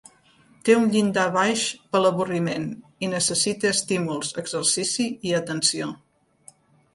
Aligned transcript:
Té 0.67 0.75
un 0.75 0.85
llindar 0.93 1.25
baix 1.35 1.65
per 1.95 2.01
l'avorriment 2.05 2.65
i 3.05 3.11
necessita 3.11 3.69
estímuls, 3.73 4.33
exercici 4.45 5.07
i 5.31 5.37
atenció. 5.43 5.93